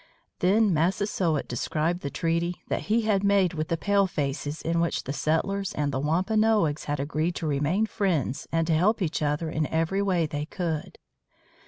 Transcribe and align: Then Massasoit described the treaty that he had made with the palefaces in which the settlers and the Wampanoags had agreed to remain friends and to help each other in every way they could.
Then 0.39 0.73
Massasoit 0.73 1.47
described 1.47 2.01
the 2.01 2.09
treaty 2.09 2.63
that 2.69 2.85
he 2.89 3.01
had 3.01 3.23
made 3.23 3.53
with 3.53 3.67
the 3.67 3.77
palefaces 3.77 4.63
in 4.63 4.79
which 4.79 5.03
the 5.03 5.13
settlers 5.13 5.75
and 5.75 5.91
the 5.91 5.99
Wampanoags 5.99 6.85
had 6.85 6.99
agreed 6.99 7.35
to 7.35 7.45
remain 7.45 7.85
friends 7.85 8.47
and 8.51 8.65
to 8.65 8.73
help 8.73 9.03
each 9.03 9.21
other 9.21 9.51
in 9.51 9.67
every 9.67 10.01
way 10.01 10.25
they 10.25 10.47
could. 10.47 10.97